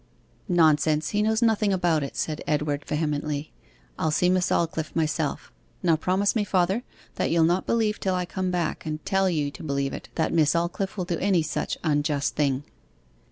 [0.47, 3.51] 'Nonsense; he knows nothing about it,' said Edward vehemently.
[3.99, 5.51] 'I'll see Miss Aldclyffe myself.
[5.83, 6.81] Now promise me, father,
[7.17, 10.33] that you'll not believe till I come back, and tell you to believe it, that
[10.33, 12.63] Miss Aldclyffe will do any such unjust thing.